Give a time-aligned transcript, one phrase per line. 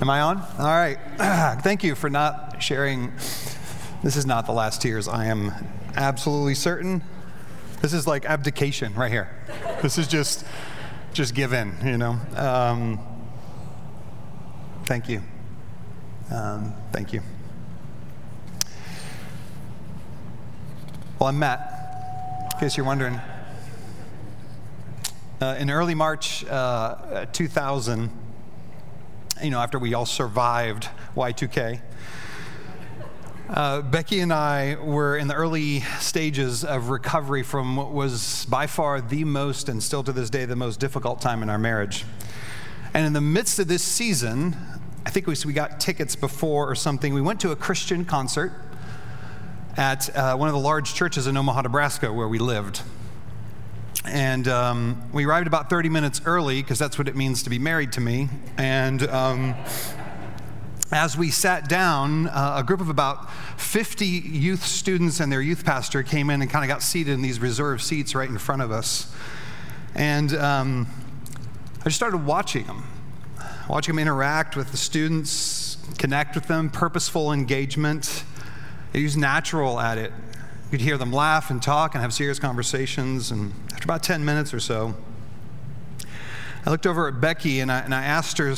[0.00, 0.38] Am I on?
[0.58, 0.96] All right.
[1.62, 3.12] Thank you for not sharing.
[4.04, 5.08] This is not the last tears.
[5.08, 5.52] I am
[5.96, 7.02] absolutely certain.
[7.82, 9.28] This is like abdication right here.
[9.82, 10.44] This is just,
[11.14, 12.16] just give in, you know.
[12.36, 13.00] Um,
[14.84, 15.20] thank you.
[16.30, 17.20] Um, thank you.
[21.18, 23.20] Well, I'm Matt, in case you're wondering.
[25.40, 28.10] Uh, in early March uh, 2000,
[29.42, 31.80] you know, after we all survived Y2K,
[33.48, 38.66] uh, Becky and I were in the early stages of recovery from what was by
[38.66, 42.04] far the most, and still to this day, the most difficult time in our marriage.
[42.92, 44.56] And in the midst of this season,
[45.06, 47.14] I think we, we got tickets before or something.
[47.14, 48.52] We went to a Christian concert
[49.76, 52.82] at uh, one of the large churches in Omaha, Nebraska, where we lived.
[54.10, 57.58] And um, we arrived about 30 minutes early because that's what it means to be
[57.58, 58.28] married to me.
[58.56, 59.54] And um,
[60.90, 65.64] as we sat down, uh, a group of about 50 youth students and their youth
[65.64, 68.62] pastor came in and kind of got seated in these reserved seats right in front
[68.62, 69.14] of us.
[69.94, 70.86] And um,
[71.80, 72.84] I just started watching them,
[73.68, 78.24] watching them interact with the students, connect with them, purposeful engagement.
[78.94, 80.12] He was natural at it.
[80.68, 83.30] You could hear them laugh and talk and have serious conversations.
[83.30, 84.94] And after about 10 minutes or so,
[86.66, 88.54] I looked over at Becky and I, and I asked her,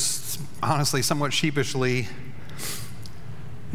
[0.60, 2.08] honestly, somewhat sheepishly,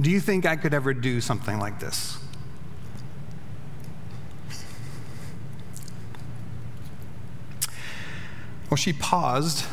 [0.02, 2.17] Do you think I could ever do something like this?
[8.69, 9.66] Well, she paused,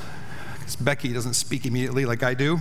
[0.55, 2.61] because Becky doesn't speak immediately like I do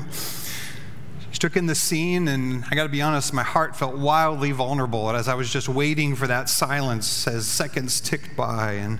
[1.39, 5.09] took in the scene, and I got to be honest, my heart felt wildly vulnerable
[5.11, 8.73] as I was just waiting for that silence as seconds ticked by.
[8.73, 8.99] And,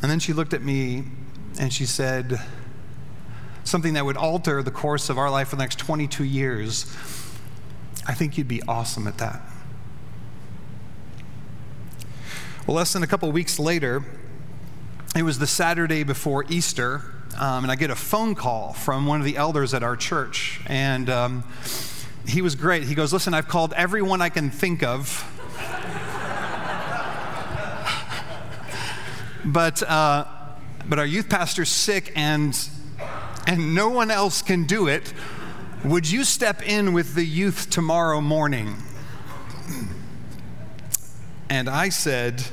[0.00, 1.04] and then she looked at me
[1.58, 2.40] and she said
[3.64, 6.84] something that would alter the course of our life for the next 22 years.
[8.06, 9.42] I think you'd be awesome at that.
[12.66, 14.04] Well, less than a couple weeks later,
[15.16, 17.02] it was the Saturday before Easter
[17.36, 20.60] um, and I get a phone call from one of the elders at our church.
[20.66, 21.44] And um,
[22.26, 22.84] he was great.
[22.84, 25.24] He goes, Listen, I've called everyone I can think of.
[29.44, 30.24] but, uh,
[30.88, 32.58] but our youth pastor's sick and,
[33.46, 35.12] and no one else can do it.
[35.84, 38.76] Would you step in with the youth tomorrow morning?
[41.50, 42.44] And I said,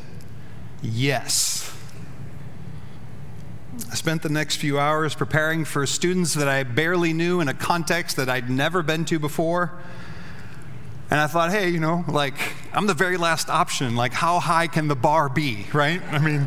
[0.82, 1.65] Yes.
[3.96, 7.54] I spent the next few hours preparing for students that I barely knew in a
[7.54, 9.72] context that I'd never been to before.
[11.10, 12.34] And I thought, hey, you know, like,
[12.74, 13.96] I'm the very last option.
[13.96, 16.02] Like, how high can the bar be, right?
[16.12, 16.46] I mean,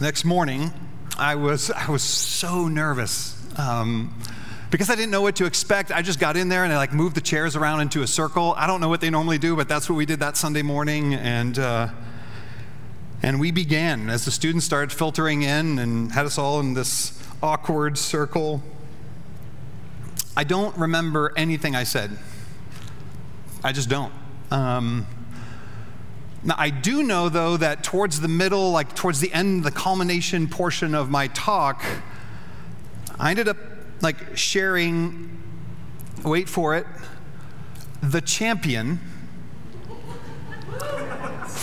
[0.00, 0.72] next morning,
[1.16, 3.40] I was, I was so nervous.
[3.56, 4.20] Um,
[4.72, 6.92] because I didn't know what to expect, I just got in there and I like
[6.92, 8.54] moved the chairs around into a circle.
[8.56, 11.14] I don't know what they normally do, but that's what we did that Sunday morning.
[11.14, 11.90] And, uh,
[13.22, 17.20] and we began as the students started filtering in and had us all in this
[17.42, 18.62] awkward circle.
[20.36, 22.16] I don't remember anything I said.
[23.64, 24.12] I just don't.
[24.50, 25.06] Um,
[26.44, 30.46] now, I do know, though, that towards the middle, like towards the end, the culmination
[30.46, 31.82] portion of my talk,
[33.18, 33.56] I ended up
[34.00, 35.42] like sharing,
[36.24, 36.86] wait for it,
[38.00, 39.00] the champion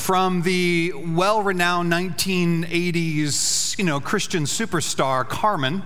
[0.05, 5.81] from the well renowned 1980s you know, Christian superstar Carmen.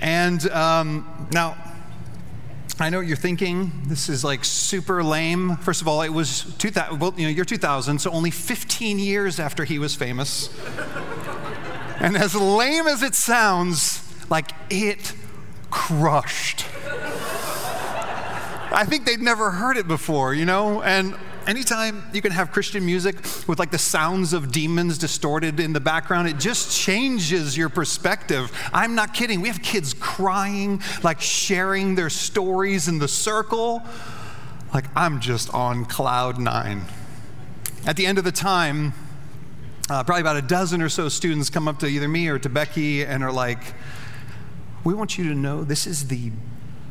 [0.00, 1.58] And um, now,
[2.80, 3.70] I know what you're thinking.
[3.84, 5.58] This is like super lame.
[5.58, 9.38] First of all, it was 2000, well, you know, year 2000, so only 15 years
[9.38, 10.48] after he was famous.
[12.00, 15.12] and as lame as it sounds, like it
[15.70, 16.64] crushed.
[18.72, 20.80] I think they'd never heard it before, you know?
[20.80, 21.14] And
[21.46, 25.80] anytime you can have Christian music with like the sounds of demons distorted in the
[25.80, 28.50] background, it just changes your perspective.
[28.72, 29.40] I'm not kidding.
[29.40, 33.82] We have kids crying, like sharing their stories in the circle.
[34.74, 36.82] Like I'm just on cloud nine.
[37.86, 38.92] At the end of the time,
[39.88, 42.48] uh, probably about a dozen or so students come up to either me or to
[42.48, 43.60] Becky and are like,
[44.84, 46.32] We want you to know this is the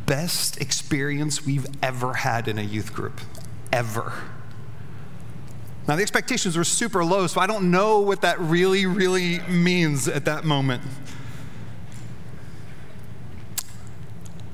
[0.05, 3.19] best experience we've ever had in a youth group,
[3.73, 4.13] ever.
[5.87, 10.07] Now, the expectations were super low, so I don't know what that really, really means
[10.07, 10.81] at that moment.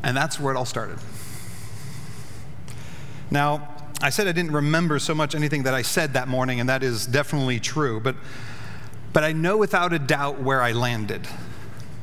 [0.03, 0.97] And that's where it all started.
[3.29, 3.67] Now,
[4.01, 6.83] I said I didn't remember so much anything that I said that morning, and that
[6.83, 7.99] is definitely true.
[7.99, 8.15] But
[9.13, 11.27] But I know without a doubt where I landed.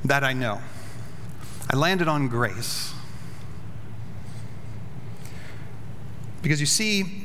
[0.04, 0.60] That I know.
[1.70, 2.92] I landed on grace.
[6.40, 7.17] Because you see,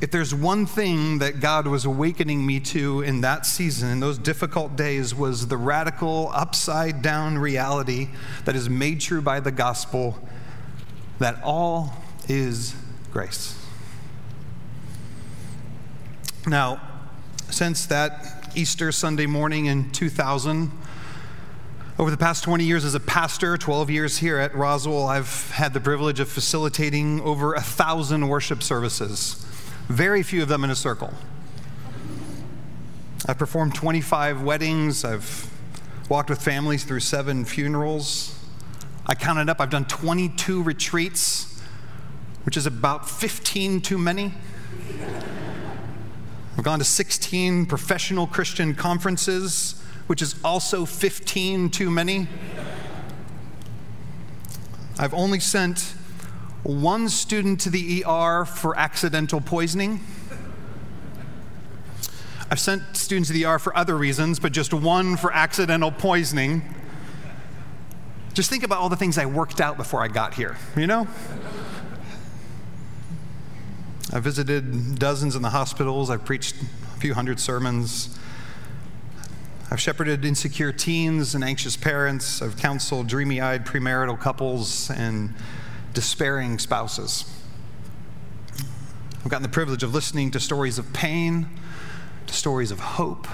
[0.00, 4.18] if there's one thing that God was awakening me to in that season, in those
[4.18, 8.08] difficult days, was the radical upside down reality
[8.44, 10.18] that is made true by the gospel
[11.18, 11.94] that all
[12.28, 12.74] is
[13.12, 13.58] grace.
[16.46, 16.80] Now,
[17.50, 20.70] since that Easter Sunday morning in 2000,
[21.98, 25.72] over the past 20 years as a pastor, 12 years here at Roswell, I've had
[25.72, 29.46] the privilege of facilitating over a thousand worship services,
[29.88, 31.12] very few of them in a circle.
[33.26, 35.50] I've performed 25 weddings, I've
[36.08, 38.38] walked with families through seven funerals.
[39.06, 41.62] I counted up, I've done 22 retreats,
[42.44, 44.32] which is about 15 too many.
[46.56, 52.28] I've gone to 16 professional Christian conferences, which is also 15 too many.
[54.98, 55.93] I've only sent
[56.64, 60.00] one student to the ER for accidental poisoning.
[62.50, 66.62] I've sent students to the ER for other reasons, but just one for accidental poisoning.
[68.32, 71.06] Just think about all the things I worked out before I got here, you know?
[74.12, 76.10] I visited dozens in the hospitals.
[76.10, 76.56] I've preached
[76.96, 78.18] a few hundred sermons.
[79.70, 82.40] I've shepherded insecure teens and anxious parents.
[82.40, 85.34] I've counseled dreamy eyed premarital couples and
[85.94, 87.24] despairing spouses.
[89.24, 91.48] I've gotten the privilege of listening to stories of pain,
[92.26, 93.26] to stories of hope.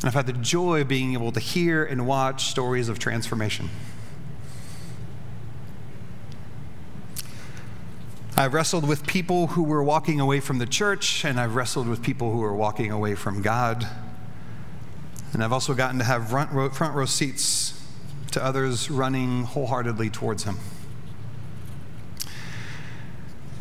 [0.00, 3.70] And I've had the joy of being able to hear and watch stories of transformation.
[8.36, 12.02] I've wrestled with people who were walking away from the church, and I've wrestled with
[12.02, 13.86] people who were walking away from God.
[15.32, 17.80] And I've also gotten to have front row, front row seats
[18.30, 20.56] to others running wholeheartedly towards Him.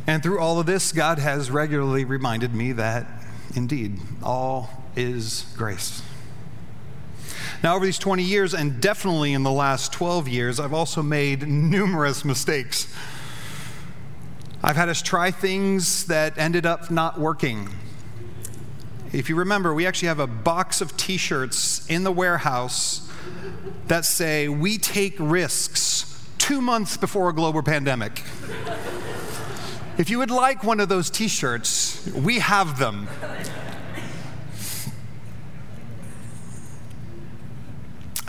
[0.08, 3.06] And through all of this, God has regularly reminded me that
[3.56, 6.02] indeed all is grace.
[7.62, 11.46] Now, over these 20 years, and definitely in the last 12 years, I've also made
[11.48, 12.94] numerous mistakes.
[14.64, 17.70] I've had us try things that ended up not working.
[19.12, 23.10] If you remember, we actually have a box of t shirts in the warehouse
[23.88, 28.24] that say, We take risks two months before a global pandemic.
[29.98, 33.08] If you would like one of those t shirts, we have them.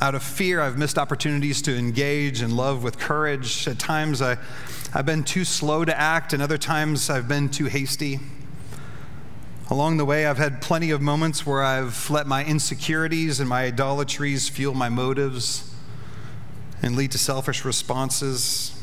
[0.00, 3.66] Out of fear, I've missed opportunities to engage and love with courage.
[3.66, 4.38] At times, I
[4.94, 8.20] I've been too slow to act, and other times I've been too hasty.
[9.70, 13.64] Along the way, I've had plenty of moments where I've let my insecurities and my
[13.64, 15.74] idolatries fuel my motives
[16.80, 18.77] and lead to selfish responses.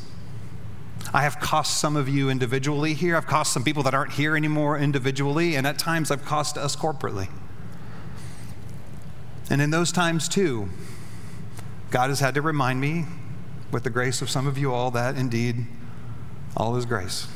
[1.15, 3.15] I have cost some of you individually here.
[3.15, 6.75] I've cost some people that aren't here anymore individually, and at times I've cost us
[6.75, 7.29] corporately.
[9.49, 10.67] And in those times, too,
[11.89, 13.05] God has had to remind me,
[13.71, 15.67] with the grace of some of you all, that indeed
[16.57, 17.29] all is grace.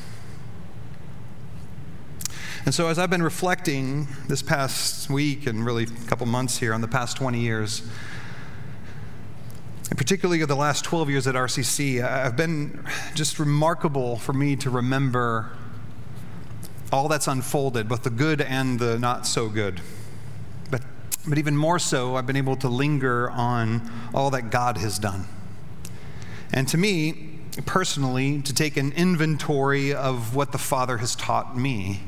[2.65, 6.73] And so, as I've been reflecting this past week and really a couple months here
[6.73, 7.83] on the past 20 years,
[9.89, 14.55] and particularly the last 12 years at RCC, I've uh, been just remarkable for me
[14.57, 15.51] to remember
[16.91, 19.81] all that's unfolded, both the good and the not so good.
[20.69, 20.83] But,
[21.27, 25.25] but even more so, I've been able to linger on all that God has done.
[26.53, 32.01] And to me, personally to take an inventory of what the Father has taught me.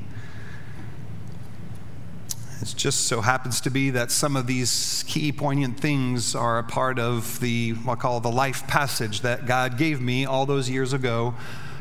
[2.62, 6.64] It just so happens to be that some of these key poignant things are a
[6.64, 10.70] part of the, what I call the life passage that God gave me all those
[10.70, 11.34] years ago,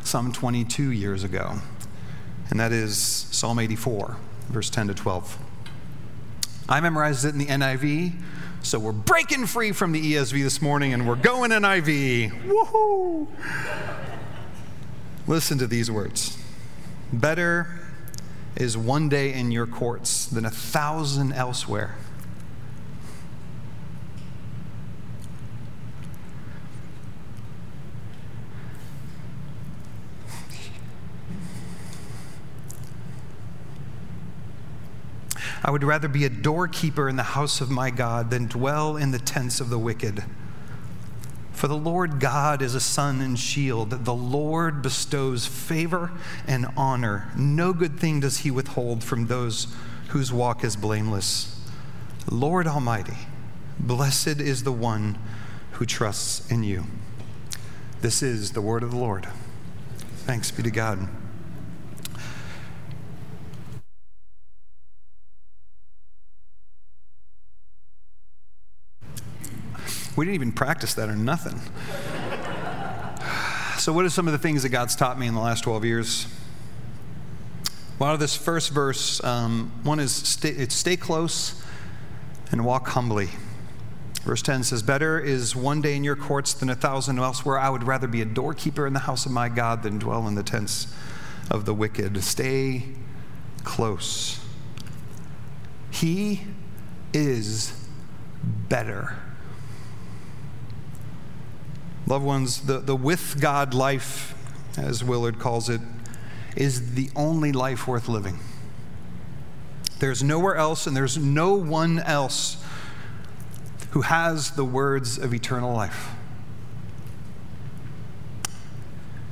[0.02, 1.56] some 22 years ago.
[2.48, 4.16] And that is Psalm 84,
[4.48, 5.38] verse 10 to 12.
[6.68, 8.14] I memorized it in the NIV
[8.62, 12.46] so we're breaking free from the ESV this morning and we're going NIV.
[12.46, 13.26] Woohoo!
[15.26, 16.38] Listen to these words
[17.12, 17.79] Better
[18.56, 21.96] is one day in your courts than a thousand elsewhere.
[35.62, 39.10] I would rather be a doorkeeper in the house of my God than dwell in
[39.10, 40.24] the tents of the wicked.
[41.60, 43.90] For the Lord God is a sun and shield.
[43.90, 46.10] The Lord bestows favor
[46.46, 47.30] and honor.
[47.36, 49.66] No good thing does he withhold from those
[50.08, 51.62] whose walk is blameless.
[52.30, 53.18] Lord Almighty,
[53.78, 55.18] blessed is the one
[55.72, 56.84] who trusts in you.
[58.00, 59.28] This is the word of the Lord.
[60.24, 61.10] Thanks be to God.
[70.20, 71.54] We didn't even practice that or nothing.
[73.78, 75.82] so, what are some of the things that God's taught me in the last 12
[75.86, 76.26] years?
[77.98, 81.64] Well, out of this first verse, um, one is stay, it's stay close
[82.52, 83.30] and walk humbly.
[84.22, 87.58] Verse 10 says, Better is one day in your courts than a thousand elsewhere.
[87.58, 90.34] I would rather be a doorkeeper in the house of my God than dwell in
[90.34, 90.94] the tents
[91.50, 92.22] of the wicked.
[92.22, 92.84] Stay
[93.64, 94.38] close.
[95.90, 96.42] He
[97.14, 97.72] is
[98.44, 99.16] better.
[102.10, 104.34] Loved ones, the, the with God life,
[104.76, 105.80] as Willard calls it,
[106.56, 108.40] is the only life worth living.
[110.00, 112.56] There's nowhere else, and there's no one else
[113.90, 116.08] who has the words of eternal life.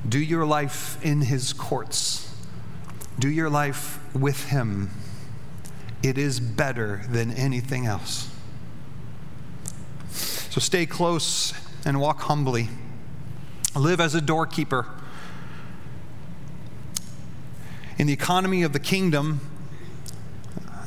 [0.08, 2.32] Do your life in his courts,
[3.18, 4.90] do your life with him.
[6.04, 8.32] It is better than anything else.
[10.12, 11.54] So stay close
[11.88, 12.68] and walk humbly.
[13.74, 14.86] Live as a doorkeeper.
[17.96, 19.40] In the economy of the kingdom,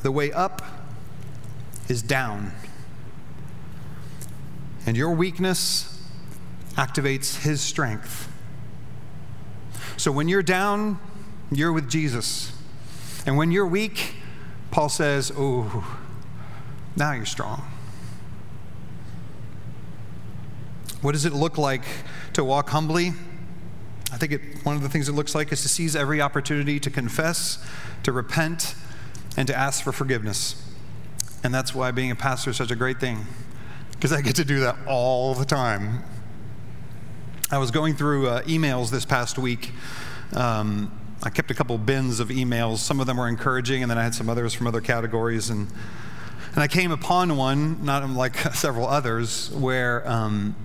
[0.03, 0.61] the way up
[1.89, 2.51] is down.
[4.85, 6.05] And your weakness
[6.75, 8.31] activates his strength.
[9.97, 10.99] So when you're down,
[11.51, 12.53] you're with Jesus.
[13.25, 14.13] And when you're weak,
[14.69, 15.99] Paul says, Oh,
[16.95, 17.70] now you're strong.
[21.01, 21.83] What does it look like
[22.33, 23.13] to walk humbly?
[24.11, 26.79] I think it, one of the things it looks like is to seize every opportunity
[26.79, 27.65] to confess,
[28.03, 28.75] to repent,
[29.35, 30.63] and to ask for forgiveness.
[31.43, 33.25] And that's why being a pastor is such a great thing,
[33.93, 36.03] because I get to do that all the time.
[37.49, 39.71] I was going through uh, emails this past week.
[40.33, 40.91] Um,
[41.23, 42.77] I kept a couple bins of emails.
[42.77, 45.49] Some of them were encouraging, and then I had some others from other categories.
[45.49, 45.67] And,
[46.53, 50.55] and I came upon one, not like several others, where um,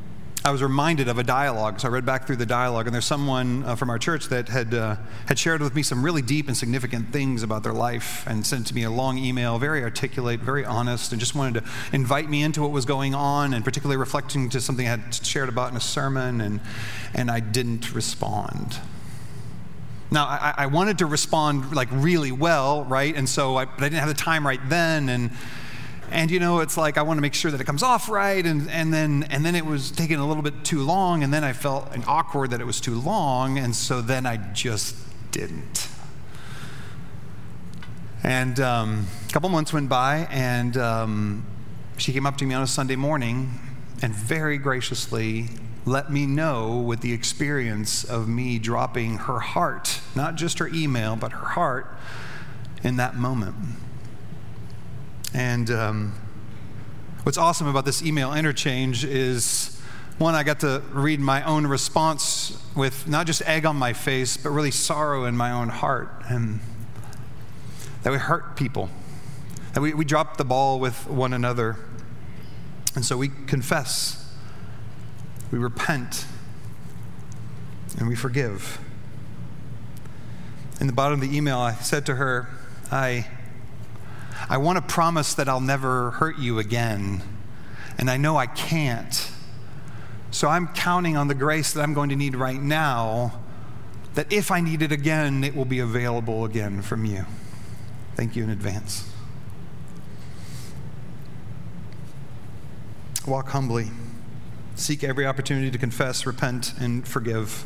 [0.46, 1.80] I was reminded of a dialogue.
[1.80, 4.48] So I read back through the dialogue, and there's someone uh, from our church that
[4.48, 4.94] had, uh,
[5.26, 8.68] had shared with me some really deep and significant things about their life and sent
[8.68, 12.44] to me a long email, very articulate, very honest, and just wanted to invite me
[12.44, 15.76] into what was going on, and particularly reflecting to something I had shared about in
[15.76, 16.60] a sermon, and,
[17.12, 18.78] and I didn't respond.
[20.12, 23.16] Now, I, I wanted to respond like really well, right?
[23.16, 25.32] And so I, but I didn't have the time right then, and
[26.10, 28.46] and you know it's like i want to make sure that it comes off right
[28.46, 31.42] and, and then and then it was taking a little bit too long and then
[31.44, 34.94] i felt awkward that it was too long and so then i just
[35.36, 35.88] didn't.
[38.24, 41.46] And um, a couple months went by and um,
[41.98, 43.52] she came up to me on a sunday morning
[44.02, 45.48] and very graciously
[45.84, 51.16] let me know with the experience of me dropping her heart not just her email
[51.16, 51.94] but her heart
[52.82, 53.54] in that moment
[55.36, 56.14] and um,
[57.24, 59.78] what's awesome about this email interchange is
[60.16, 64.38] one, I got to read my own response with not just egg on my face,
[64.38, 66.22] but really sorrow in my own heart.
[66.30, 66.60] And
[68.02, 68.88] that we hurt people,
[69.74, 71.76] that we, we drop the ball with one another.
[72.94, 74.34] And so we confess,
[75.52, 76.24] we repent,
[77.98, 78.80] and we forgive.
[80.80, 82.48] In the bottom of the email, I said to her,
[82.90, 83.26] I
[84.48, 87.22] I want to promise that I'll never hurt you again.
[87.98, 89.30] And I know I can't.
[90.30, 93.40] So I'm counting on the grace that I'm going to need right now,
[94.14, 97.24] that if I need it again, it will be available again from you.
[98.14, 99.10] Thank you in advance.
[103.26, 103.90] Walk humbly.
[104.76, 107.64] Seek every opportunity to confess, repent, and forgive.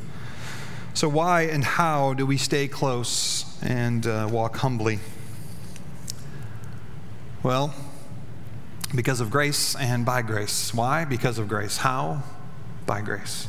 [0.95, 5.01] So, why and how do we stay close and uh, walk humbly?
[7.43, 7.75] Well,
[8.95, 10.75] because of grace and by grace.
[10.75, 11.07] Why?
[11.07, 11.79] Because of grace.
[11.79, 12.23] How?
[12.85, 13.49] By grace.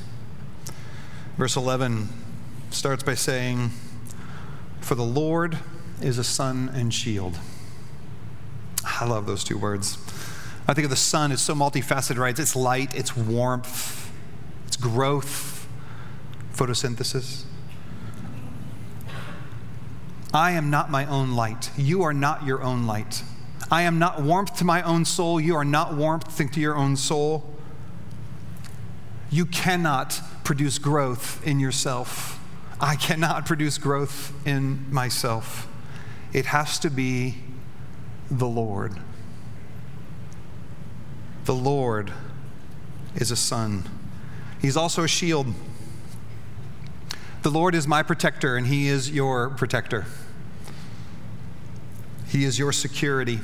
[1.37, 2.07] Verse 11
[2.69, 3.71] starts by saying,
[4.79, 5.57] For the Lord
[6.01, 7.37] is a sun and shield.
[8.85, 9.97] I love those two words.
[10.67, 12.37] I think of the sun as so multifaceted, right?
[12.37, 14.09] It's light, it's warmth,
[14.67, 15.67] it's growth,
[16.53, 17.43] photosynthesis.
[20.33, 21.71] I am not my own light.
[21.77, 23.23] You are not your own light.
[23.71, 25.39] I am not warmth to my own soul.
[25.39, 27.55] You are not warmth to your own soul.
[29.31, 32.37] You cannot produce growth in yourself.
[32.81, 35.69] I cannot produce growth in myself.
[36.33, 37.37] It has to be
[38.29, 38.99] the Lord.
[41.45, 42.11] The Lord
[43.15, 43.89] is a sun.
[44.61, 45.47] He's also a shield.
[47.43, 50.05] The Lord is my protector, and He is your protector.
[52.27, 53.39] He is your security.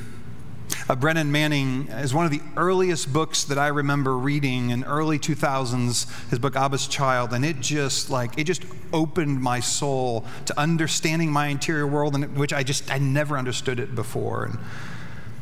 [0.88, 5.18] Uh, Brennan Manning is one of the earliest books that I remember reading in early
[5.18, 10.58] 2000s, his book Abba's Child, and it just like it just opened my soul to
[10.58, 14.44] understanding my interior world, in which I just I never understood it before.
[14.44, 14.58] And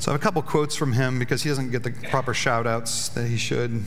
[0.01, 2.67] so I have a couple quotes from him because he doesn't get the proper shout
[2.67, 3.85] outs that he should.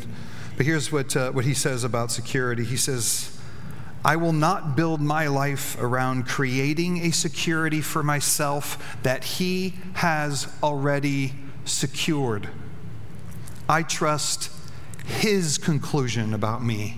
[0.55, 2.63] But here's what, uh, what he says about security.
[2.63, 3.37] He says,
[4.05, 10.47] I will not build my life around creating a security for myself that He has
[10.63, 11.33] already
[11.69, 12.49] secured.
[13.67, 14.51] I trust
[15.05, 16.97] His conclusion about me,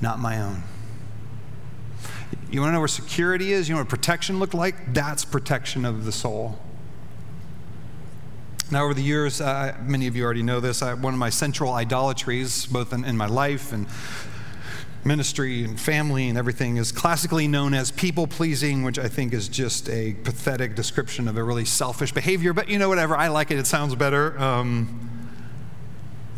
[0.00, 0.62] not my own.
[2.50, 3.68] You want to know where security is?
[3.68, 4.94] You know what protection looked like?
[4.94, 6.58] That's protection of the soul.
[8.70, 11.30] Now, over the years, uh, many of you already know this, I, one of my
[11.30, 13.86] central idolatries, both in, in my life and
[15.08, 19.48] ministry and family and everything is classically known as people pleasing, which I think is
[19.48, 22.52] just a pathetic description of a really selfish behavior.
[22.52, 24.38] But you know, whatever, I like it, it sounds better.
[24.38, 25.10] Um,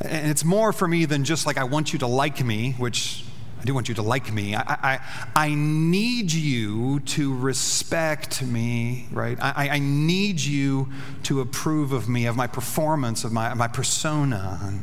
[0.00, 3.24] and it's more for me than just like, I want you to like me, which
[3.60, 4.54] I do want you to like me.
[4.54, 5.00] I, I,
[5.36, 9.36] I need you to respect me, right?
[9.38, 10.88] I, I need you
[11.24, 14.80] to approve of me, of my performance, of my, my persona.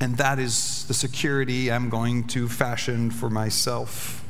[0.00, 4.24] And that is the security I'm going to fashion for myself.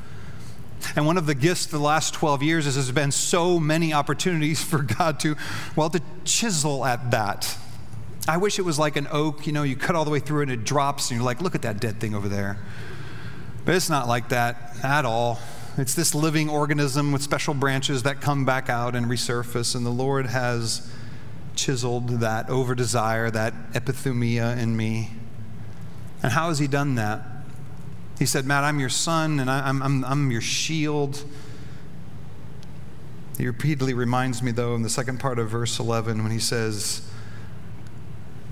[0.97, 4.63] And one of the gifts the last 12 years is there's been so many opportunities
[4.65, 5.37] for God to,
[5.77, 7.57] well, to chisel at that.
[8.29, 10.43] I wish it was like an oak, you know, you cut all the way through
[10.43, 12.59] and it drops, and you're like, look at that dead thing over there.
[13.65, 15.39] But it's not like that at all.
[15.79, 19.91] It's this living organism with special branches that come back out and resurface, and the
[19.91, 20.91] Lord has
[21.55, 25.11] chiseled that over desire, that epithumia in me.
[26.23, 27.23] And how has he done that?
[28.19, 31.25] He said, Matt, I'm your sun and I, am I'm, I'm your shield.
[33.39, 37.11] He repeatedly reminds me, though, in the second part of verse 11 when he says,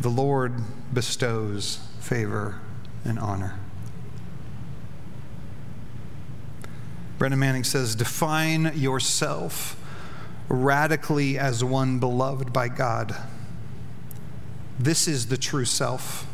[0.00, 0.54] The Lord
[0.94, 2.58] bestows favor
[3.04, 3.58] and honor.
[7.18, 9.78] Brennan Manning says, Define yourself
[10.48, 13.14] radically as one beloved by God.
[14.78, 16.26] This is the true self.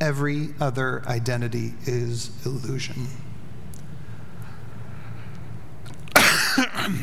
[0.00, 3.06] Every other identity is illusion.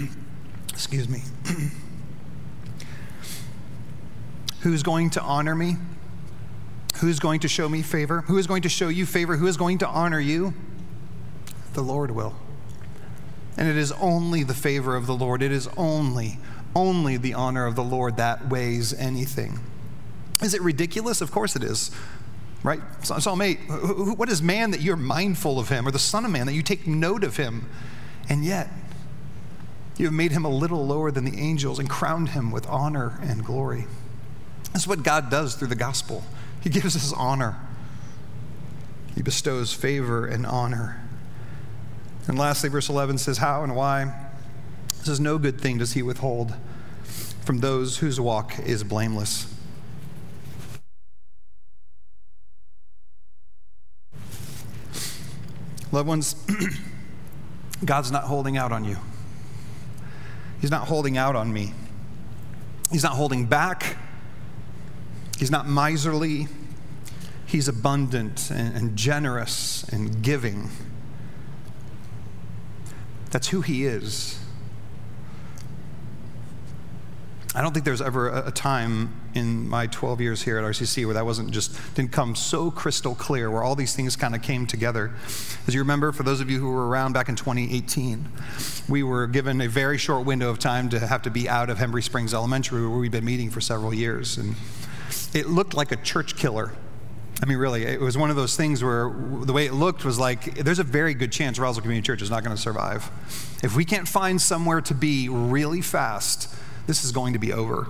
[0.69, 1.21] Excuse me.
[4.61, 5.77] Who's going to honor me?
[6.97, 8.21] Who's going to show me favor?
[8.21, 9.37] Who is going to show you favor?
[9.37, 10.53] Who is going to honor you?
[11.73, 12.35] The Lord will.
[13.57, 16.39] And it is only the favor of the Lord, it is only,
[16.75, 19.59] only the honor of the Lord that weighs anything.
[20.43, 21.21] Is it ridiculous?
[21.21, 21.91] Of course it is
[22.63, 22.79] right?
[23.03, 23.57] Psalm 8,
[24.17, 26.63] what is man that you're mindful of him, or the Son of Man that you
[26.63, 27.69] take note of him?
[28.29, 28.69] And yet,
[29.97, 33.19] you have made him a little lower than the angels and crowned him with honor
[33.21, 33.85] and glory.
[34.73, 36.23] That's what God does through the gospel.
[36.61, 37.57] He gives us honor,
[39.15, 41.01] He bestows favor and honor.
[42.27, 44.03] And lastly, verse 11 says, How and why?
[44.99, 46.53] It says, No good thing does He withhold
[47.43, 49.51] from those whose walk is blameless.
[55.91, 56.35] Loved ones,
[57.85, 58.97] God's not holding out on you.
[60.59, 61.73] He's not holding out on me.
[62.91, 63.97] He's not holding back.
[65.37, 66.47] He's not miserly.
[67.45, 70.69] He's abundant and, and generous and giving.
[73.31, 74.40] That's who He is.
[77.53, 81.15] I don't think there's ever a, time in my 12 years here at RCC where
[81.15, 84.65] that wasn't just, didn't come so crystal clear, where all these things kind of came
[84.65, 85.11] together.
[85.67, 88.25] As you remember, for those of you who were around back in 2018,
[88.87, 91.77] we were given a very short window of time to have to be out of
[91.77, 94.37] Hembree Springs Elementary, where we've been meeting for several years.
[94.37, 94.55] And
[95.33, 96.71] it looked like a church killer.
[97.43, 100.17] I mean, really, it was one of those things where the way it looked was
[100.17, 103.09] like there's a very good chance Roswell Community Church is not going to survive.
[103.61, 106.53] If we can't find somewhere to be really fast,
[106.87, 107.87] this is going to be over.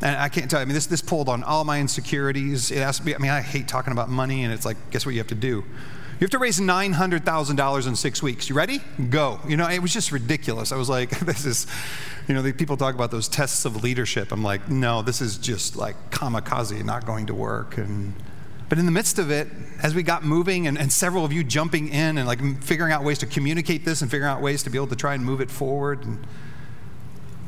[0.00, 2.70] And I can't tell you, I mean, this, this pulled on all my insecurities.
[2.70, 5.12] It to be, I mean, I hate talking about money, and it's like, guess what
[5.12, 5.64] you have to do?
[6.18, 8.48] You have to raise $900,000 in six weeks.
[8.48, 8.80] You ready?
[9.08, 9.38] Go.
[9.46, 10.72] You know, it was just ridiculous.
[10.72, 11.66] I was like, this is,
[12.26, 14.32] you know, the people talk about those tests of leadership.
[14.32, 17.78] I'm like, no, this is just like kamikaze, not going to work.
[17.78, 18.14] And,
[18.68, 19.46] but in the midst of it,
[19.80, 23.04] as we got moving and, and several of you jumping in and like figuring out
[23.04, 25.40] ways to communicate this and figuring out ways to be able to try and move
[25.40, 26.18] it forward, and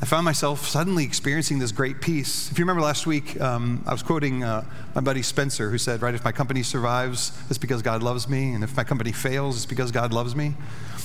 [0.02, 2.50] I found myself suddenly experiencing this great peace.
[2.50, 6.00] If you remember last week, um, I was quoting uh, my buddy Spencer, who said,
[6.00, 8.54] Right, if my company survives, it's because God loves me.
[8.54, 10.54] And if my company fails, it's because God loves me.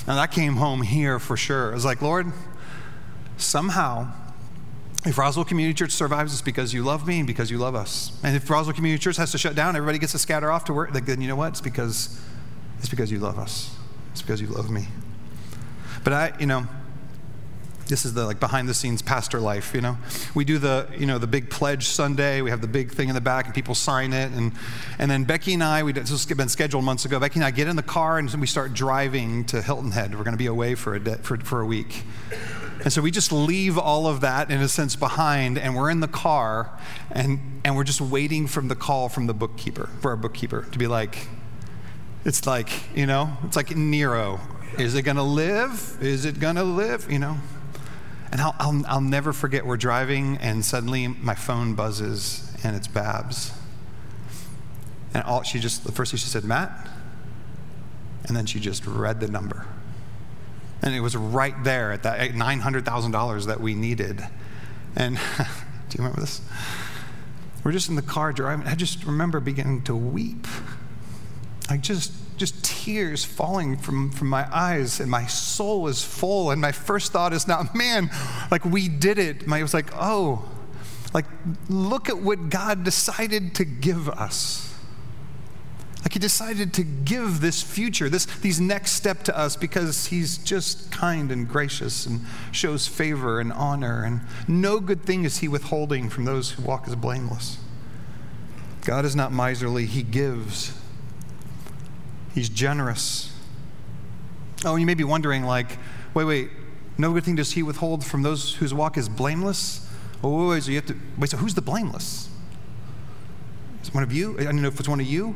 [0.07, 1.71] And that came home here for sure.
[1.71, 2.31] I was like, Lord,
[3.35, 4.13] somehow,
[5.05, 8.17] if Roswell Community Church survives, it's because you love me and because you love us.
[8.23, 10.73] And if Roswell Community Church has to shut down, everybody gets to scatter off to
[10.73, 11.49] work, then you know what?
[11.49, 12.21] It's because,
[12.77, 13.75] it's because you love us.
[14.13, 14.87] It's because you love me.
[16.05, 16.65] But I, you know,
[17.87, 19.97] this is the like behind the scenes pastor life you know?
[20.33, 22.41] We do the you know the big pledge sunday.
[22.41, 24.31] We have the big thing in the back and people sign it.
[24.31, 24.53] And
[24.99, 27.19] and then becky and i we this has been scheduled months ago.
[27.19, 30.15] Becky and i get in the car and we start driving to hilton head.
[30.15, 32.03] We're going to be away for a de- for, for a week.
[32.83, 35.99] And so we just leave all of that in a sense behind and we're in
[35.99, 36.77] the car
[37.11, 40.77] and and we're just waiting from the call from the bookkeeper for our bookkeeper to
[40.77, 41.27] be like
[42.23, 44.39] it's like you know it's like nero.
[44.77, 45.97] Is it going to live?
[46.01, 47.09] Is it going to live?
[47.09, 47.37] You know
[48.35, 52.85] and I'll, I'll, I'll never forget, we're driving, and suddenly my phone buzzes, and it's
[52.85, 53.53] Babs.
[55.13, 56.69] And all she just, the first thing she said, Matt,
[58.25, 59.65] and then she just read the number.
[60.81, 64.21] And it was right there at that $900,000 that we needed.
[64.97, 65.43] And do
[65.97, 66.41] you remember this?
[67.63, 68.67] We're just in the car driving.
[68.67, 70.45] I just remember beginning to weep.
[71.69, 76.51] I just just tears falling from, from my eyes, and my soul is full.
[76.51, 78.09] And my first thought is not, man,
[78.51, 79.47] like we did it.
[79.47, 80.49] My, it was like, oh,
[81.13, 81.25] like
[81.69, 84.73] look at what God decided to give us.
[86.03, 90.37] Like he decided to give this future, this these next step to us because he's
[90.37, 92.21] just kind and gracious and
[92.51, 96.87] shows favor and honor and no good thing is he withholding from those who walk
[96.87, 97.57] as blameless.
[98.81, 100.77] God is not miserly, he gives
[102.35, 103.33] He's generous.
[104.65, 105.77] Oh, you may be wondering, like,
[106.13, 106.49] wait, wait,
[106.97, 109.89] no good thing does he withhold from those whose walk is blameless?
[110.21, 112.29] Oh, wait, so you have to, wait, so who's the blameless?
[113.81, 114.37] Is one of you?
[114.37, 115.35] I don't know if it's one of you.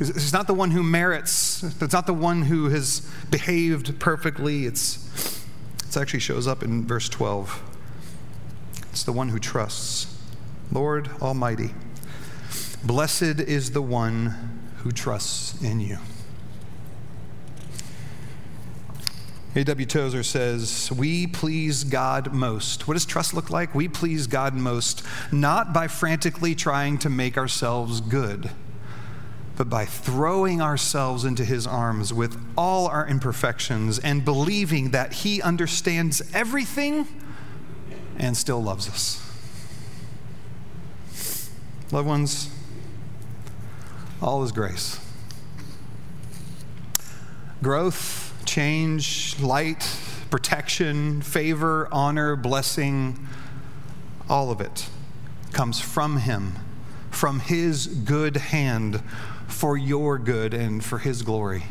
[0.00, 4.64] It's not the one who merits, it's not the one who has behaved perfectly.
[4.64, 5.44] It's,
[5.88, 7.62] it actually shows up in verse 12.
[8.90, 10.14] It's the one who trusts.
[10.70, 11.70] Lord Almighty,
[12.84, 15.98] blessed is the one who trusts in you.
[19.54, 19.86] A.W.
[19.86, 22.86] Tozer says, We please God most.
[22.86, 23.74] What does trust look like?
[23.74, 28.50] We please God most not by frantically trying to make ourselves good,
[29.56, 35.42] but by throwing ourselves into His arms with all our imperfections and believing that He
[35.42, 37.08] understands everything
[38.16, 39.24] and still loves us.
[41.90, 42.50] Loved ones,
[44.20, 45.00] all is grace.
[47.62, 49.98] Growth, change, light,
[50.30, 53.26] protection, favor, honor, blessing,
[54.28, 54.88] all of it
[55.52, 56.54] comes from Him,
[57.10, 59.02] from His good hand
[59.46, 61.64] for your good and for His glory.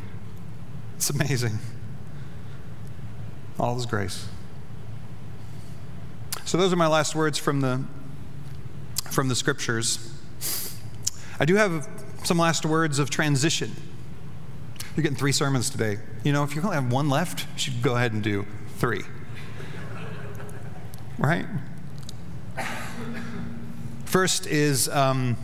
[0.96, 1.60] It's amazing.
[3.60, 4.28] All is grace.
[6.46, 7.84] So those are my last words from the
[9.12, 10.14] from the scriptures.
[11.40, 11.88] I do have
[12.28, 13.72] some last words of transition.
[14.96, 15.98] You're getting three sermons today.
[16.26, 18.46] You know, if you only have one left, you should go ahead and do
[18.80, 19.04] three.
[21.18, 21.46] Right?
[24.04, 25.38] First is um,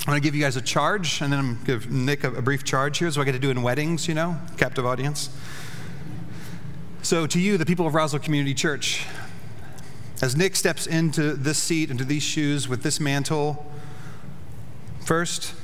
[0.00, 2.24] I'm going to give you guys a charge, and then I'm going to give Nick
[2.24, 3.10] a, a brief charge here.
[3.10, 5.28] So I get to do in weddings, you know, captive audience.
[7.02, 9.04] So, to you, the people of Roswell Community Church,
[10.22, 13.70] as Nick steps into this seat, into these shoes with this mantle,
[15.04, 15.54] first,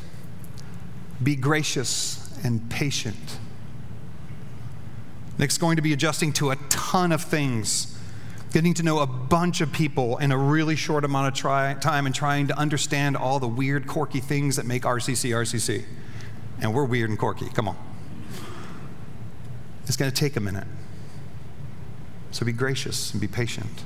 [1.22, 3.38] be gracious and patient.
[5.38, 7.98] Nick's going to be adjusting to a ton of things,
[8.52, 12.06] getting to know a bunch of people in a really short amount of try, time
[12.06, 15.84] and trying to understand all the weird, quirky things that make RCC RCC.
[16.60, 17.48] And we're weird and quirky.
[17.48, 17.76] Come on.
[19.86, 20.66] It's going to take a minute.
[22.30, 23.84] So be gracious and be patient.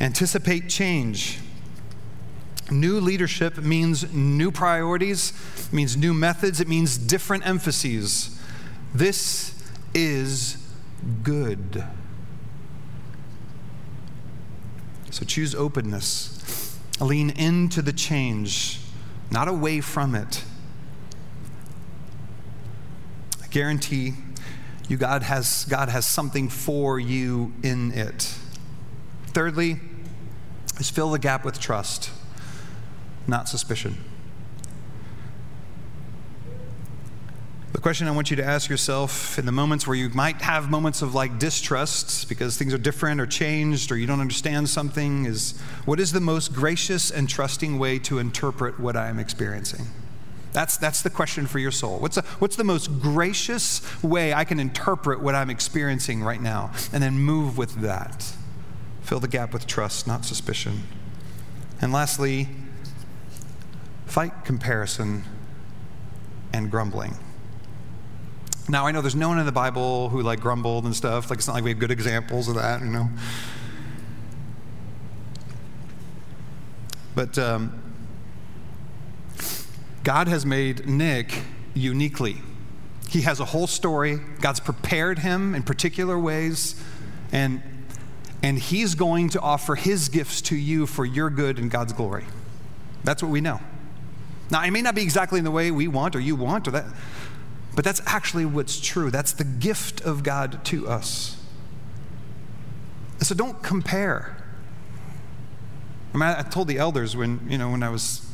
[0.00, 1.38] Anticipate change.
[2.70, 5.32] New leadership means new priorities,
[5.72, 8.40] means new methods, it means different emphases.
[8.94, 9.60] This
[9.92, 10.56] is
[11.24, 11.84] good.
[15.10, 16.78] So choose openness.
[17.00, 18.80] Lean into the change,
[19.30, 20.44] not away from it.
[23.42, 24.14] I guarantee
[24.88, 28.34] you God has, God has something for you in it.
[29.28, 29.80] Thirdly,
[30.78, 32.10] is fill the gap with trust
[33.30, 33.96] not suspicion.
[37.72, 40.68] The question I want you to ask yourself in the moments where you might have
[40.68, 45.24] moments of like distrust because things are different or changed or you don't understand something
[45.24, 49.86] is what is the most gracious and trusting way to interpret what I am experiencing?
[50.52, 51.98] That's, that's the question for your soul.
[52.00, 56.72] What's, a, what's the most gracious way I can interpret what I'm experiencing right now?
[56.92, 58.34] And then move with that.
[59.00, 60.82] Fill the gap with trust, not suspicion.
[61.80, 62.48] And lastly,
[64.10, 65.22] fight comparison
[66.52, 67.14] and grumbling.
[68.68, 71.30] Now, I know there's no one in the Bible who like grumbled and stuff.
[71.30, 73.08] Like, it's not like we have good examples of that, you know.
[77.14, 77.80] But um,
[80.02, 81.42] God has made Nick
[81.74, 82.38] uniquely.
[83.08, 84.18] He has a whole story.
[84.40, 86.80] God's prepared him in particular ways,
[87.30, 87.62] and,
[88.42, 92.24] and he's going to offer his gifts to you for your good and God's glory.
[93.04, 93.60] That's what we know.
[94.50, 96.72] Now, it may not be exactly in the way we want or you want, or
[96.72, 96.86] that,
[97.74, 99.10] but that's actually what's true.
[99.10, 101.36] That's the gift of God to us.
[103.20, 104.36] So don't compare.
[106.12, 108.26] I mean, I told the elders when, you know, when I was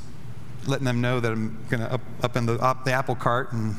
[0.67, 3.53] letting them know that I'm going to up, up in the, up the apple cart,
[3.53, 3.75] and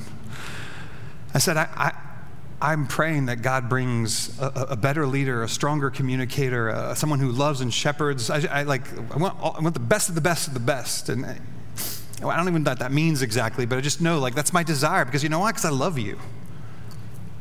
[1.34, 1.94] I said, I,
[2.62, 7.20] I, am praying that God brings a, a, better leader, a stronger communicator, uh, someone
[7.20, 8.30] who loves and shepherds.
[8.30, 11.10] I, I like, I want, I want the best of the best of the best.
[11.10, 11.26] And
[12.24, 14.54] Oh, I don't even know what that means exactly, but I just know like that's
[14.54, 15.52] my desire because you know why?
[15.52, 16.18] Because I love you.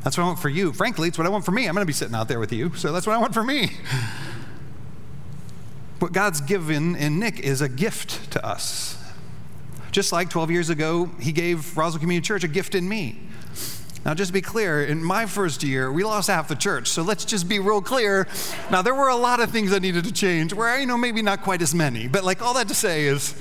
[0.04, 0.72] That's what I want for you.
[0.72, 1.66] Frankly, it's what I want for me.
[1.66, 3.42] I'm going to be sitting out there with you, so that's what I want for
[3.42, 3.70] me.
[5.98, 9.02] What God's given in Nick is a gift to us.
[9.92, 13.18] Just like 12 years ago, He gave Roswell Community Church a gift in me.
[14.04, 16.88] Now, just to be clear, in my first year, we lost half the church.
[16.88, 18.28] So let's just be real clear.
[18.70, 21.22] Now, there were a lot of things that needed to change, where, you know, maybe
[21.22, 22.06] not quite as many.
[22.06, 23.34] But, like, all that to say is,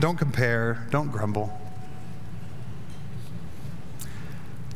[0.00, 1.58] Don't compare, don't grumble.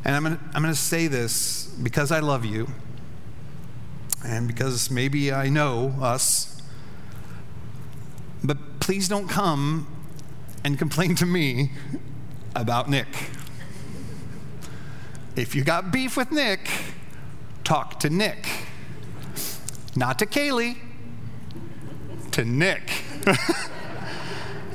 [0.04, 2.68] And I'm going I'm to say this because I love you
[4.24, 6.62] and because maybe I know us.
[8.42, 9.86] But please don't come
[10.64, 11.72] and complain to me
[12.54, 13.08] about Nick.
[15.36, 16.68] If you got beef with Nick,
[17.64, 18.48] talk to Nick.
[19.94, 20.78] Not to Kaylee,
[22.32, 22.90] to Nick.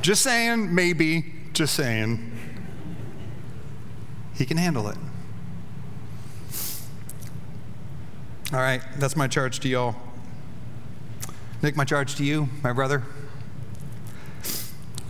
[0.03, 2.29] Just saying, maybe, just saying.
[4.35, 4.97] He can handle it.
[8.51, 9.95] All right, that's my charge to y'all.
[11.61, 13.03] Nick, my charge to you, my brother,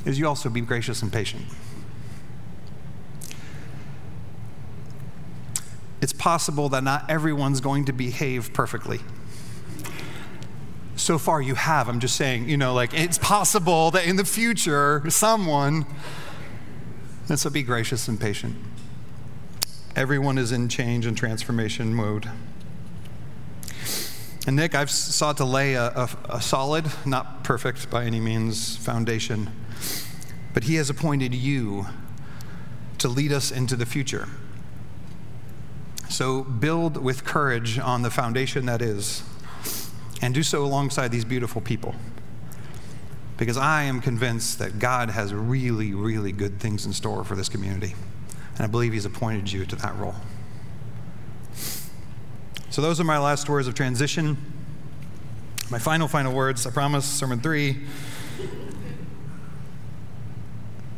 [0.06, 1.44] is you also be gracious and patient.
[6.02, 9.00] It's possible that not everyone's going to behave perfectly
[10.96, 11.90] so far you have.
[11.90, 15.86] I'm just saying, you know, like it's possible that in the future, someone,
[17.30, 18.56] and so be gracious and patient.
[19.96, 22.30] Everyone is in change and transformation mode.
[24.46, 28.76] And Nick, I've sought to lay a, a, a solid, not perfect by any means,
[28.76, 29.50] foundation,
[30.54, 31.86] but He has appointed you
[32.98, 34.28] to lead us into the future.
[36.10, 39.24] So build with courage on the foundation that is
[40.24, 41.94] and do so alongside these beautiful people.
[43.36, 47.50] Because I am convinced that God has really, really good things in store for this
[47.50, 47.94] community.
[48.56, 50.16] And I believe He's appointed you to that role.
[52.70, 54.38] So, those are my last words of transition.
[55.70, 57.82] My final, final words, I promise, sermon three,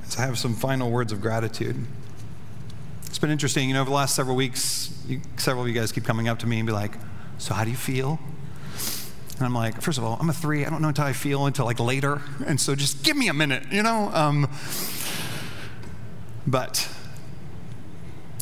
[0.05, 1.77] is I have some final words of gratitude.
[3.07, 5.91] It's been interesting, you know, over the last several weeks, you, several of you guys
[5.91, 6.93] keep coming up to me and be like,
[7.39, 8.19] So, how do you feel?
[9.37, 10.65] And I'm like, first of all, I'm a three.
[10.65, 12.21] I don't know until I feel until like later.
[12.45, 14.09] And so just give me a minute, you know?
[14.13, 14.49] Um,
[16.47, 16.87] but,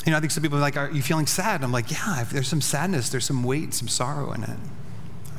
[0.06, 1.64] you know, I think some people are like, are you feeling sad?
[1.64, 4.58] I'm like, yeah, there's some sadness, there's some weight, some sorrow in it.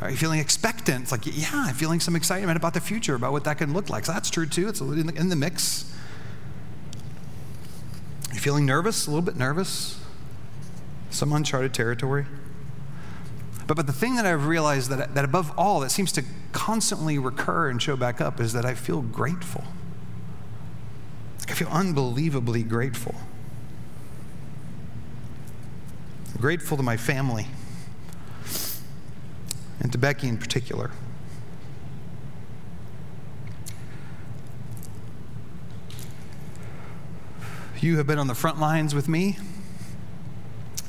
[0.01, 1.03] Are you feeling expectant?
[1.03, 3.89] It's like, yeah, I'm feeling some excitement about the future, about what that can look
[3.89, 4.07] like.
[4.07, 4.69] So that's true too.
[4.69, 5.91] It's in the, in the mix.
[8.33, 9.07] You feeling nervous?
[9.07, 10.01] A little bit nervous?
[11.11, 12.27] Some uncharted territory?
[13.67, 17.19] But, but the thing that I've realized that, that above all, that seems to constantly
[17.19, 19.65] recur and show back up is that I feel grateful.
[21.49, 23.15] I feel unbelievably grateful.
[26.35, 27.47] I'm grateful to my family
[29.81, 30.91] and to Becky in particular.
[37.81, 39.39] You have been on the front lines with me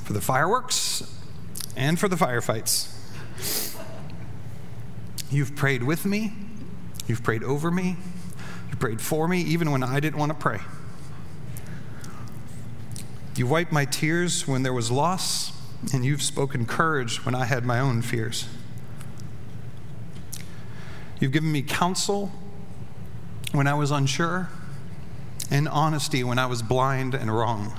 [0.03, 1.14] for the fireworks
[1.75, 2.91] and for the firefights.
[5.29, 6.33] You've prayed with me,
[7.07, 7.97] you've prayed over me,
[8.69, 10.59] you prayed for me, even when I didn't want to pray.
[13.35, 15.51] You wiped my tears when there was loss,
[15.93, 18.47] and you've spoken courage when I had my own fears.
[21.19, 22.31] You've given me counsel
[23.51, 24.49] when I was unsure,
[25.51, 27.73] and honesty when I was blind and wrong.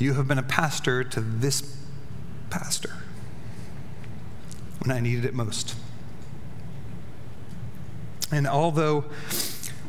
[0.00, 1.76] You have been a pastor to this
[2.48, 2.90] pastor
[4.78, 5.76] when I needed it most.
[8.32, 9.04] And although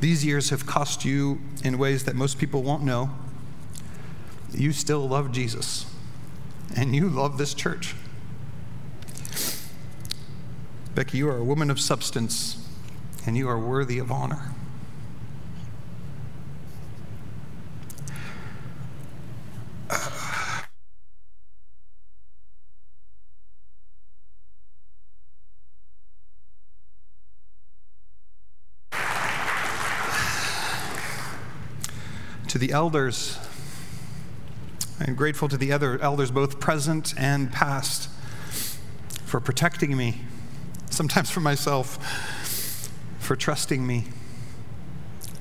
[0.02, 3.12] these years have cost you in ways that most people won't know,
[4.52, 5.86] you still love Jesus
[6.76, 7.96] and you love this church.
[10.94, 12.68] Becky, you are a woman of substance
[13.26, 14.54] and you are worthy of honor.
[32.62, 33.40] The elders.
[35.00, 38.08] I'm grateful to the other elders, both present and past,
[39.26, 40.22] for protecting me,
[40.92, 41.98] sometimes for myself,
[43.18, 44.06] for trusting me,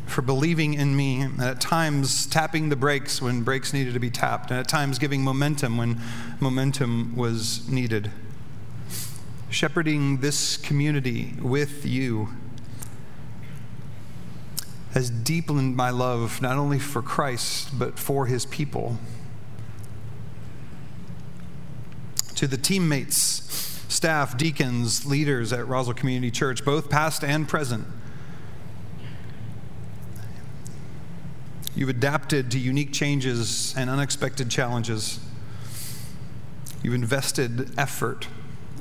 [0.06, 4.09] for believing in me, and at times tapping the brakes when brakes needed to be
[4.09, 6.00] tapped, and at times giving momentum when
[6.40, 8.11] momentum was needed.
[9.50, 12.30] Shepherding this community with you
[14.92, 18.98] has deepened my love not only for Christ, but for his people.
[22.35, 23.16] To the teammates,
[23.88, 27.87] staff, deacons, leaders at Roswell Community Church, both past and present,
[31.76, 35.20] you've adapted to unique changes and unexpected challenges.
[36.83, 38.26] You've invested effort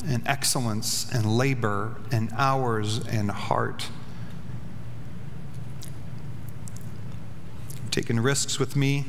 [0.08, 3.90] and excellence and labor and hours and heart
[7.92, 9.06] taken risks with me,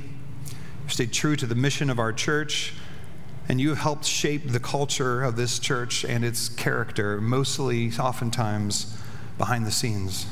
[0.83, 2.75] you've stayed true to the mission of our church,
[3.49, 8.97] and you have helped shape the culture of this church and its character, mostly, oftentimes,
[9.39, 10.27] behind the scenes.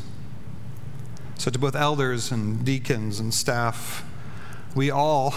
[1.37, 4.05] So, to both elders and deacons and staff,
[4.75, 5.35] we all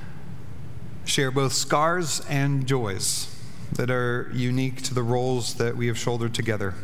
[1.04, 3.36] share both scars and joys
[3.72, 6.74] that are unique to the roles that we have shouldered together.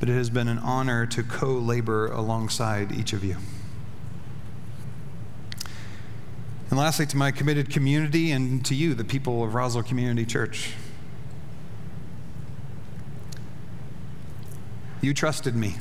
[0.00, 3.36] But it has been an honor to co labor alongside each of you.
[6.74, 10.72] And lastly, to my committed community and to you, the people of Roswell Community Church.
[15.00, 15.76] You trusted me.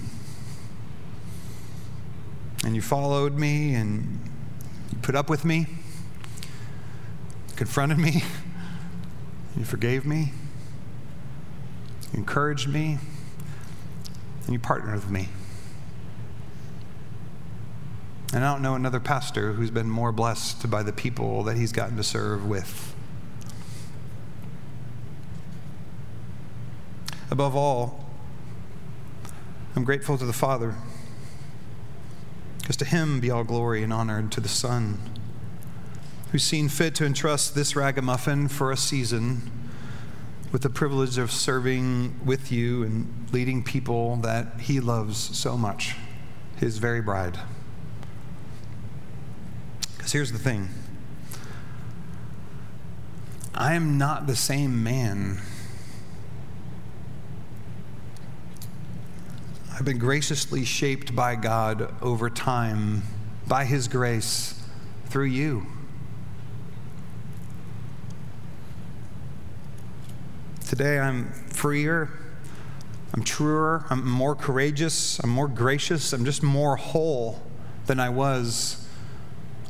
[2.63, 4.19] And you followed me and
[4.91, 5.65] you put up with me,
[7.55, 8.23] confronted me,
[9.57, 10.31] you forgave me,
[12.13, 12.99] encouraged me,
[14.43, 15.29] and you partnered with me.
[18.33, 21.71] And I don't know another pastor who's been more blessed by the people that he's
[21.71, 22.95] gotten to serve with.
[27.29, 28.09] Above all,
[29.75, 30.73] I'm grateful to the Father,
[32.59, 34.97] because to him be all glory and honor, and to the Son,
[36.31, 39.51] who's seen fit to entrust this ragamuffin for a season
[40.51, 45.95] with the privilege of serving with you and leading people that he loves so much,
[46.57, 47.37] his very bride.
[50.03, 50.67] Because here's the thing
[53.55, 55.39] I am not the same man.
[59.73, 63.03] I've been graciously shaped by God over time,
[63.47, 64.61] by His grace,
[65.05, 65.67] through you.
[70.67, 72.09] Today I'm freer,
[73.13, 77.41] I'm truer, I'm more courageous, I'm more gracious, I'm just more whole
[77.85, 78.82] than I was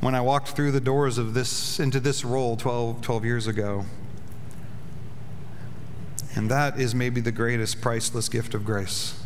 [0.03, 3.85] when I walked through the doors of this into this role 12, 12 years ago.
[6.35, 9.17] And that is maybe the greatest priceless gift of grace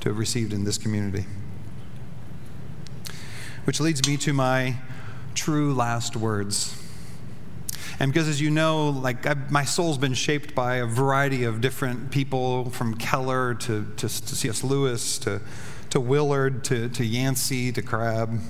[0.00, 1.26] to have received in this community.
[3.62, 4.76] Which leads me to my
[5.36, 6.76] true last words.
[8.00, 11.60] And because, as you know, like I, my soul's been shaped by a variety of
[11.60, 14.64] different people, from Keller to, to, to C.S.
[14.64, 15.40] Lewis to,
[15.90, 18.40] to Willard to, to Yancey to Crabb.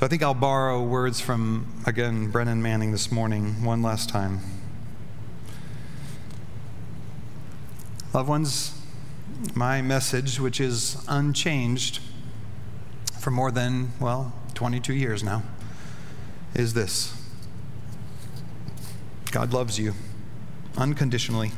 [0.00, 4.40] So I think I'll borrow words from, again, Brennan Manning this morning one last time.
[8.14, 8.80] Loved ones,
[9.54, 12.00] my message, which is unchanged
[13.20, 15.42] for more than, well, 22 years now,
[16.54, 17.12] is this
[19.32, 19.92] God loves you
[20.78, 21.50] unconditionally.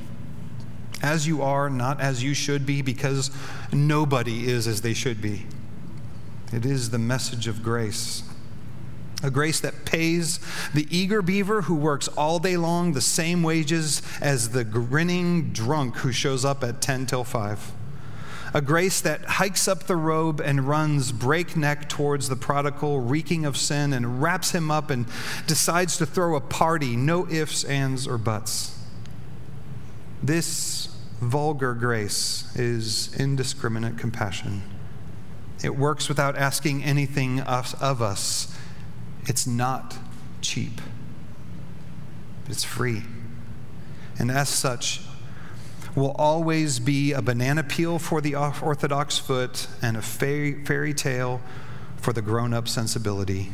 [1.01, 3.31] As you are, not as you should be, because
[3.73, 5.47] nobody is as they should be.
[6.53, 8.25] It is the message of grace
[9.23, 10.41] A grace that pays
[10.75, 15.97] the eager beaver who works all day long the same wages as the grinning drunk
[15.99, 17.73] who shows up at 10 till 5.
[18.55, 23.57] A grace that hikes up the robe and runs breakneck towards the prodigal, reeking of
[23.57, 25.07] sin, and wraps him up and
[25.47, 28.79] decides to throw a party, no ifs, ands, or buts.
[30.23, 30.89] This
[31.21, 34.63] vulgar grace is indiscriminate compassion.
[35.65, 38.55] It works without asking anything of us
[39.27, 39.97] it's not
[40.41, 40.81] cheap,
[42.49, 43.03] it's free.
[44.19, 45.01] And as such,
[45.95, 51.41] will always be a banana peel for the orthodox foot and a fairy, fairy tale
[51.97, 53.51] for the grown up sensibility.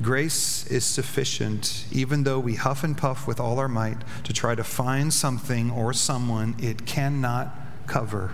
[0.00, 4.54] Grace is sufficient, even though we huff and puff with all our might to try
[4.54, 7.54] to find something or someone it cannot
[7.86, 8.32] cover.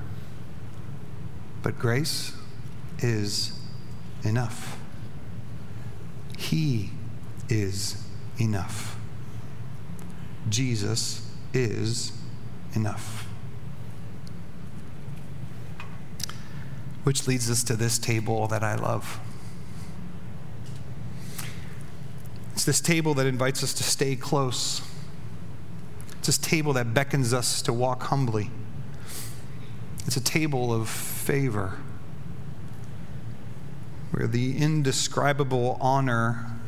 [1.63, 2.33] But grace
[3.01, 3.53] is
[4.25, 4.78] enough.
[6.39, 6.91] He
[7.49, 8.07] is
[8.39, 8.97] enough.
[10.49, 12.13] Jesus is
[12.75, 13.27] enough.
[17.03, 19.19] Which leads us to this table that I love.
[22.53, 24.81] It's this table that invites us to stay close.
[26.19, 28.51] It's this table that beckons us to walk humbly.
[30.07, 31.79] It's a table of favor
[34.11, 36.59] where the indescribable honor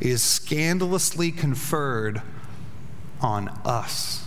[0.00, 2.22] is scandalously conferred
[3.20, 4.26] on us.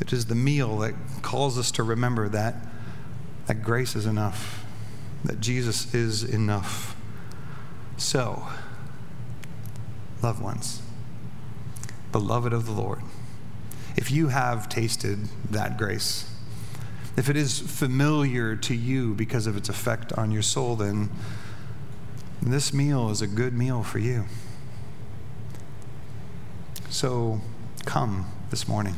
[0.00, 2.56] It is the meal that calls us to remember that,
[3.46, 4.64] that grace is enough,
[5.24, 6.96] that Jesus is enough.
[7.96, 8.48] So,
[10.22, 10.82] loved ones,
[12.10, 13.00] beloved of the Lord,
[13.96, 16.31] if you have tasted that grace,
[17.16, 21.10] if it is familiar to you because of its effect on your soul, then
[22.40, 24.24] this meal is a good meal for you.
[26.88, 27.40] So
[27.84, 28.96] come this morning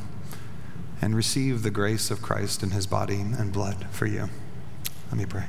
[1.03, 4.29] and receive the grace of Christ in his body and blood for you.
[5.11, 5.45] Let me pray.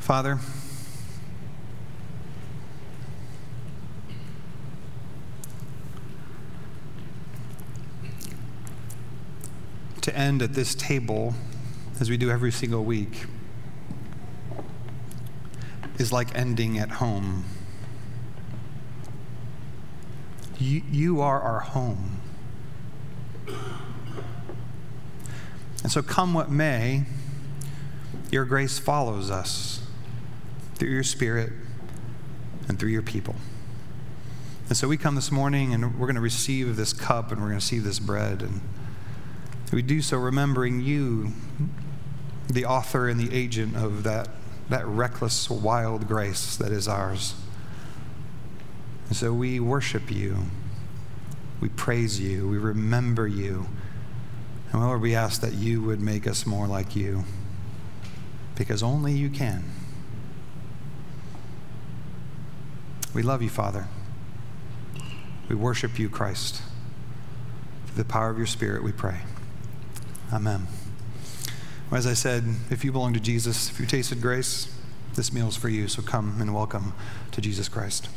[0.00, 0.38] Father,
[10.06, 11.34] to end at this table,
[11.98, 13.26] as we do every single week,
[15.98, 17.44] is like ending at home.
[20.60, 22.20] You, you are our home.
[25.82, 27.04] And so, come what may,
[28.30, 29.84] your grace follows us
[30.76, 31.52] through your Spirit
[32.68, 33.34] and through your people.
[34.68, 37.48] And so we come this morning and we're going to receive this cup and we're
[37.48, 38.42] going to receive this bread.
[38.42, 38.60] And
[39.72, 41.32] we do so remembering you,
[42.48, 44.28] the author and the agent of that,
[44.68, 47.34] that reckless, wild grace that is ours.
[49.08, 50.44] And so we worship you.
[51.60, 52.48] We praise you.
[52.48, 53.66] We remember you.
[54.72, 57.24] And Lord, we ask that you would make us more like you
[58.56, 59.64] because only you can.
[63.14, 63.88] We love you, Father.
[65.48, 66.62] We worship you, Christ.
[67.86, 69.20] Through the power of your Spirit, we pray.
[70.32, 70.66] Amen.
[71.90, 74.74] Well, as I said, if you belong to Jesus, if you tasted grace,
[75.14, 75.86] this meal is for you.
[75.86, 76.94] So come and welcome
[77.30, 78.08] to Jesus Christ.